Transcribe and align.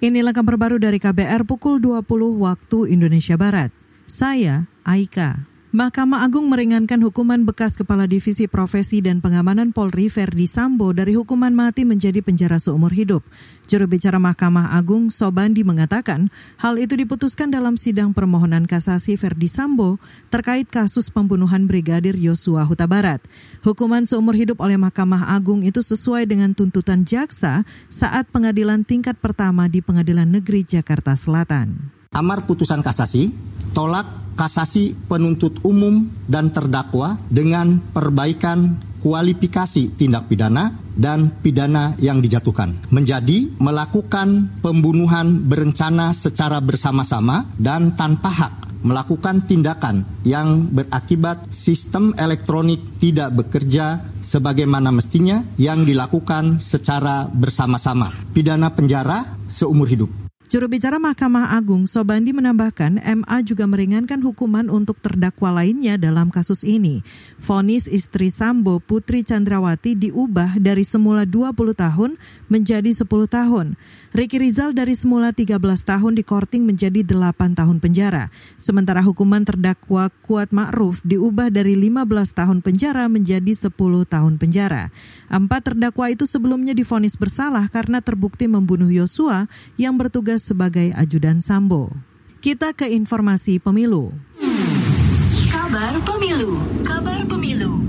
Inilah 0.00 0.32
kabar 0.32 0.56
baru 0.56 0.80
dari 0.80 0.96
KBR 0.96 1.44
pukul 1.44 1.76
20 1.76 2.08
waktu 2.40 2.88
Indonesia 2.88 3.36
Barat. 3.36 3.68
Saya 4.08 4.64
Aika. 4.80 5.49
Mahkamah 5.70 6.26
Agung 6.26 6.50
meringankan 6.50 6.98
hukuman 6.98 7.46
bekas 7.46 7.78
Kepala 7.78 8.10
Divisi 8.10 8.50
Profesi 8.50 8.98
dan 8.98 9.22
Pengamanan 9.22 9.70
Polri 9.70 10.10
Verdi 10.10 10.50
Sambo 10.50 10.90
dari 10.90 11.14
hukuman 11.14 11.54
mati 11.54 11.86
menjadi 11.86 12.18
penjara 12.26 12.58
seumur 12.58 12.90
hidup. 12.90 13.22
Juru 13.70 13.86
bicara 13.86 14.18
Mahkamah 14.18 14.74
Agung 14.74 15.14
Sobandi 15.14 15.62
mengatakan 15.62 16.26
hal 16.58 16.74
itu 16.74 16.98
diputuskan 16.98 17.54
dalam 17.54 17.78
sidang 17.78 18.10
permohonan 18.10 18.66
kasasi 18.66 19.14
Verdi 19.14 19.46
Sambo 19.46 20.02
terkait 20.26 20.66
kasus 20.66 21.06
pembunuhan 21.06 21.70
Brigadir 21.70 22.18
Yosua 22.18 22.66
Huta 22.66 22.90
Barat. 22.90 23.22
Hukuman 23.62 24.02
seumur 24.10 24.34
hidup 24.34 24.58
oleh 24.58 24.74
Mahkamah 24.74 25.30
Agung 25.30 25.62
itu 25.62 25.86
sesuai 25.86 26.26
dengan 26.26 26.50
tuntutan 26.50 27.06
jaksa 27.06 27.62
saat 27.86 28.26
pengadilan 28.34 28.82
tingkat 28.82 29.14
pertama 29.22 29.70
di 29.70 29.78
Pengadilan 29.78 30.26
Negeri 30.34 30.66
Jakarta 30.66 31.14
Selatan. 31.14 31.94
Amar 32.10 32.42
putusan 32.42 32.82
kasasi, 32.82 33.30
tolak 33.70 34.19
kasasi 34.38 34.96
penuntut 35.08 35.62
umum 35.66 36.08
dan 36.26 36.50
terdakwa 36.50 37.18
dengan 37.30 37.80
perbaikan 37.92 38.78
kualifikasi 39.00 39.96
tindak 39.96 40.28
pidana 40.28 40.76
dan 40.92 41.32
pidana 41.40 41.96
yang 41.96 42.20
dijatuhkan 42.20 42.76
menjadi 42.92 43.48
melakukan 43.56 44.60
pembunuhan 44.60 45.48
berencana 45.48 46.12
secara 46.12 46.60
bersama-sama 46.60 47.48
dan 47.56 47.96
tanpa 47.96 48.28
hak 48.28 48.54
melakukan 48.80 49.44
tindakan 49.44 50.08
yang 50.24 50.72
berakibat 50.72 51.48
sistem 51.52 52.16
elektronik 52.16 52.80
tidak 52.96 53.32
bekerja 53.36 54.00
sebagaimana 54.24 54.88
mestinya 54.88 55.44
yang 55.60 55.84
dilakukan 55.84 56.60
secara 56.62 57.28
bersama-sama. 57.28 58.08
Pidana 58.32 58.72
penjara 58.72 59.36
seumur 59.48 59.88
hidup. 59.88 60.19
Juru 60.50 60.66
bicara 60.66 60.98
Mahkamah 60.98 61.54
Agung 61.54 61.86
Sobandi 61.86 62.34
menambahkan 62.34 62.98
MA 62.98 63.38
juga 63.46 63.70
meringankan 63.70 64.18
hukuman 64.18 64.66
untuk 64.66 64.98
terdakwa 64.98 65.62
lainnya 65.62 65.94
dalam 65.94 66.26
kasus 66.26 66.66
ini. 66.66 67.06
Fonis 67.38 67.86
istri 67.86 68.34
Sambo 68.34 68.82
Putri 68.82 69.22
Chandrawati 69.22 69.94
diubah 69.94 70.58
dari 70.58 70.82
semula 70.82 71.22
20 71.22 71.54
tahun 71.54 72.18
menjadi 72.50 72.90
10 72.90 73.06
tahun. 73.30 73.78
Ricky 74.10 74.42
Rizal 74.42 74.74
dari 74.74 74.98
semula 74.98 75.30
13 75.30 75.62
tahun 75.62 76.18
di 76.18 76.26
Korting 76.26 76.66
menjadi 76.66 77.06
8 77.06 77.54
tahun 77.54 77.78
penjara. 77.78 78.34
Sementara 78.58 79.06
hukuman 79.06 79.46
terdakwa 79.46 80.10
Kuat 80.26 80.50
Ma'ruf 80.50 80.98
diubah 81.06 81.54
dari 81.54 81.78
15 81.78 82.10
tahun 82.34 82.58
penjara 82.58 83.06
menjadi 83.06 83.54
10 83.54 83.70
tahun 84.10 84.34
penjara. 84.34 84.90
Empat 85.30 85.62
terdakwa 85.62 86.10
itu 86.10 86.26
sebelumnya 86.26 86.74
difonis 86.74 87.14
bersalah 87.14 87.70
karena 87.70 88.02
terbukti 88.02 88.50
membunuh 88.50 88.90
Yosua 88.90 89.46
yang 89.78 89.94
bertugas 89.94 90.39
sebagai 90.40 90.96
ajudan 90.96 91.44
Sambo. 91.44 91.92
Kita 92.40 92.72
ke 92.72 92.88
informasi 92.88 93.60
pemilu. 93.60 94.16
Kabar 95.52 95.94
pemilu. 96.02 96.56
Kabar 96.80 97.20
pemilu. 97.28 97.79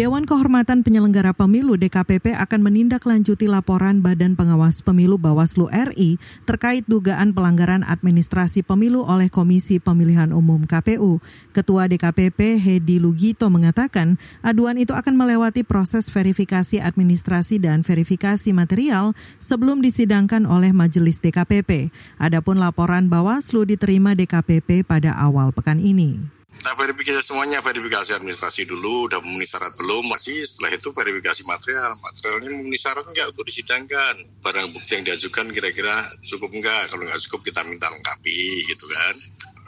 Dewan 0.00 0.24
Kehormatan 0.24 0.80
Penyelenggara 0.80 1.36
Pemilu 1.36 1.76
DKPP 1.76 2.32
akan 2.32 2.64
menindaklanjuti 2.64 3.44
laporan 3.44 4.00
Badan 4.00 4.32
Pengawas 4.32 4.80
Pemilu 4.80 5.20
Bawaslu 5.20 5.68
RI 5.68 6.16
terkait 6.48 6.88
dugaan 6.88 7.36
pelanggaran 7.36 7.84
administrasi 7.84 8.64
pemilu 8.64 9.04
oleh 9.04 9.28
Komisi 9.28 9.76
Pemilihan 9.76 10.32
Umum 10.32 10.64
KPU. 10.64 11.20
Ketua 11.52 11.84
DKPP 11.84 12.56
Hedi 12.56 12.96
Lugito 12.96 13.52
mengatakan 13.52 14.16
aduan 14.40 14.80
itu 14.80 14.96
akan 14.96 15.20
melewati 15.20 15.68
proses 15.68 16.08
verifikasi 16.08 16.80
administrasi 16.80 17.60
dan 17.60 17.84
verifikasi 17.84 18.56
material 18.56 19.12
sebelum 19.36 19.84
disidangkan 19.84 20.48
oleh 20.48 20.72
Majelis 20.72 21.20
DKPP. 21.20 21.92
Adapun 22.16 22.56
laporan 22.56 23.12
Bawaslu 23.12 23.68
diterima 23.68 24.16
DKPP 24.16 24.80
pada 24.80 25.12
awal 25.12 25.52
pekan 25.52 25.76
ini. 25.76 26.39
Kita 26.60 26.76
verifikasi 26.76 27.24
semuanya, 27.24 27.64
verifikasi 27.64 28.20
administrasi 28.20 28.68
dulu, 28.68 29.08
udah 29.08 29.24
memenuhi 29.24 29.48
syarat 29.48 29.72
belum, 29.80 30.12
masih 30.12 30.44
setelah 30.44 30.76
itu 30.76 30.92
verifikasi 30.92 31.40
material. 31.48 31.96
Materialnya 32.04 32.52
memenuhi 32.52 32.76
syarat 32.76 33.08
enggak 33.08 33.32
untuk 33.32 33.48
disidangkan. 33.48 34.20
Barang 34.44 34.68
bukti 34.76 34.92
yang 34.92 35.08
diajukan 35.08 35.48
kira-kira 35.56 36.04
cukup 36.28 36.52
enggak, 36.52 36.92
kalau 36.92 37.08
enggak 37.08 37.24
cukup 37.24 37.48
kita 37.48 37.64
minta 37.64 37.88
lengkapi 37.88 38.68
gitu 38.68 38.84
kan. 38.92 39.14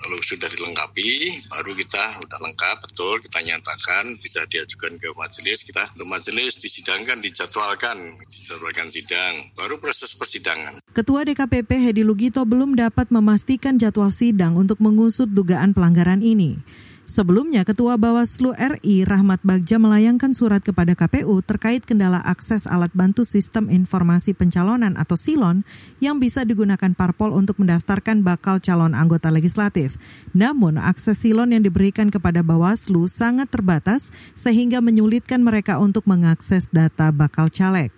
Kalau 0.03 0.19
sudah 0.19 0.51
dilengkapi, 0.51 1.11
baru 1.47 1.79
kita 1.79 2.27
udah 2.27 2.39
lengkap, 2.43 2.77
betul, 2.91 3.23
kita 3.23 3.39
nyatakan, 3.47 4.19
bisa 4.19 4.43
diajukan 4.51 4.99
ke 4.99 5.15
majelis, 5.15 5.63
kita 5.63 5.95
untuk 5.95 6.11
majelis 6.11 6.59
disidangkan, 6.59 7.23
dijadwalkan, 7.23 8.19
dijadwalkan 8.27 8.91
sidang, 8.91 9.55
baru 9.55 9.79
proses 9.79 10.19
persidangan. 10.19 10.83
Ketua 10.91 11.23
DKPP 11.23 11.71
Hedi 11.79 12.03
Lugito 12.03 12.43
belum 12.43 12.75
dapat 12.75 13.15
memastikan 13.15 13.79
jadwal 13.79 14.11
sidang 14.11 14.59
untuk 14.59 14.83
mengusut 14.83 15.31
dugaan 15.31 15.71
pelanggaran 15.71 16.19
ini. 16.19 16.59
Sebelumnya, 17.13 17.61
Ketua 17.69 18.01
Bawaslu 18.01 18.57
RI 18.57 19.05
Rahmat 19.05 19.45
Bagja 19.45 19.77
melayangkan 19.77 20.33
surat 20.33 20.65
kepada 20.65 20.97
KPU 20.97 21.45
terkait 21.45 21.85
kendala 21.85 22.25
akses 22.25 22.65
alat 22.65 22.89
bantu 22.97 23.21
sistem 23.29 23.69
informasi 23.69 24.33
pencalonan 24.33 24.97
atau 24.97 25.13
SILON 25.13 25.61
yang 26.01 26.17
bisa 26.17 26.41
digunakan 26.49 26.97
parpol 26.97 27.37
untuk 27.37 27.61
mendaftarkan 27.61 28.25
bakal 28.25 28.65
calon 28.65 28.97
anggota 28.97 29.29
legislatif. 29.29 30.01
Namun, 30.33 30.81
akses 30.81 31.21
SILON 31.21 31.53
yang 31.53 31.61
diberikan 31.61 32.09
kepada 32.09 32.41
Bawaslu 32.41 33.05
sangat 33.13 33.53
terbatas 33.53 34.09
sehingga 34.33 34.81
menyulitkan 34.81 35.45
mereka 35.45 35.77
untuk 35.85 36.09
mengakses 36.09 36.73
data 36.73 37.13
bakal 37.13 37.53
caleg. 37.53 37.93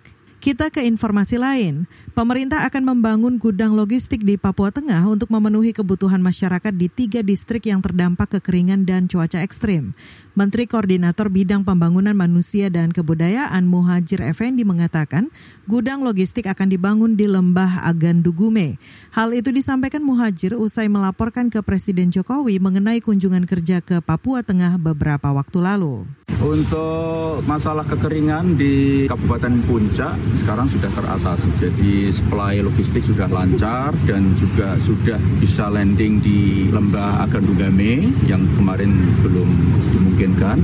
Kita 0.45 0.69
ke 0.69 0.85
informasi 0.85 1.41
lain. 1.41 1.89
Pemerintah 2.13 2.69
akan 2.69 2.93
membangun 2.93 3.41
gudang 3.41 3.73
logistik 3.73 4.21
di 4.21 4.37
Papua 4.37 4.69
Tengah 4.69 5.01
untuk 5.09 5.33
memenuhi 5.33 5.73
kebutuhan 5.73 6.21
masyarakat 6.21 6.69
di 6.69 6.85
tiga 6.85 7.25
distrik 7.25 7.65
yang 7.65 7.81
terdampak 7.81 8.37
kekeringan 8.37 8.85
dan 8.85 9.09
cuaca 9.09 9.41
ekstrim. 9.41 9.97
Menteri 10.37 10.69
Koordinator 10.69 11.33
Bidang 11.33 11.65
Pembangunan 11.65 12.13
Manusia 12.13 12.69
dan 12.69 12.93
Kebudayaan 12.93 13.65
Muhajir 13.65 14.21
Effendi 14.21 14.61
mengatakan 14.61 15.33
gudang 15.65 16.05
logistik 16.05 16.45
akan 16.45 16.69
dibangun 16.69 17.17
di 17.17 17.25
Lembah 17.25 17.81
Agandugume. 17.81 18.77
Hal 19.17 19.33
itu 19.33 19.49
disampaikan 19.49 20.05
Muhajir 20.05 20.53
usai 20.53 20.85
melaporkan 20.93 21.49
ke 21.49 21.65
Presiden 21.65 22.13
Jokowi 22.13 22.61
mengenai 22.61 23.01
kunjungan 23.01 23.49
kerja 23.49 23.81
ke 23.81 23.97
Papua 23.97 24.45
Tengah 24.45 24.77
beberapa 24.77 25.33
waktu 25.33 25.57
lalu. 25.57 26.05
Untuk 26.45 27.41
masalah 27.49 27.81
kekeringan 27.89 28.53
di 28.53 29.09
Kabupaten 29.09 29.65
Puncak 29.65 30.13
sekarang 30.37 30.69
sudah 30.69 30.93
teratasi. 30.93 31.49
Jadi 31.57 32.13
supply 32.13 32.61
logistik 32.61 33.01
sudah 33.01 33.25
lancar 33.25 33.89
dan 34.05 34.29
juga 34.37 34.77
sudah 34.77 35.17
bisa 35.41 35.73
landing 35.73 36.21
di 36.21 36.69
Lembah 36.69 37.25
Agandugame 37.25 38.13
yang 38.29 38.45
kemarin 38.61 38.93
belum 39.25 39.49
dimungkinkan 39.89 40.61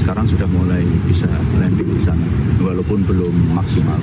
sekarang 0.00 0.24
sudah 0.24 0.48
mulai 0.48 0.80
bisa 1.04 1.28
landing 1.60 1.92
di 1.92 2.00
sana 2.00 2.24
walaupun 2.64 3.04
belum 3.04 3.52
maksimal 3.52 4.00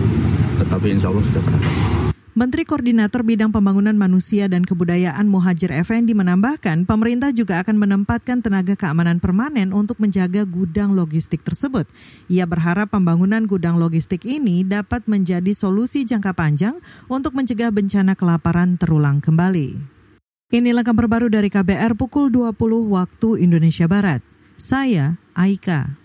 tetapi 0.61 0.93
insya 0.93 1.09
Allah 1.09 1.25
sudah 1.25 1.41
teratasi. 1.41 2.04
Menteri 2.35 2.67
Koordinator 2.67 3.23
Bidang 3.23 3.55
Pembangunan 3.55 3.95
Manusia 3.95 4.51
dan 4.51 4.67
Kebudayaan 4.67 5.23
Muhajir 5.23 5.71
Effendi 5.71 6.11
menambahkan, 6.11 6.83
pemerintah 6.83 7.31
juga 7.31 7.63
akan 7.63 7.79
menempatkan 7.79 8.43
tenaga 8.43 8.75
keamanan 8.75 9.23
permanen 9.23 9.71
untuk 9.71 10.03
menjaga 10.03 10.43
gudang 10.43 10.91
logistik 10.99 11.47
tersebut. 11.47 11.87
Ia 12.27 12.43
berharap 12.43 12.91
pembangunan 12.91 13.47
gudang 13.47 13.79
logistik 13.79 14.27
ini 14.27 14.67
dapat 14.67 15.07
menjadi 15.07 15.55
solusi 15.55 16.03
jangka 16.03 16.35
panjang 16.35 16.75
untuk 17.07 17.31
mencegah 17.39 17.71
bencana 17.71 18.19
kelaparan 18.19 18.75
terulang 18.75 19.23
kembali. 19.23 19.79
Inilah 20.51 20.83
kabar 20.83 21.07
baru 21.07 21.31
dari 21.31 21.47
KBR 21.47 21.95
pukul 21.95 22.27
20 22.35 22.51
waktu 22.91 23.47
Indonesia 23.47 23.87
Barat. 23.87 24.19
Saya 24.59 25.15
Aika. 25.39 26.04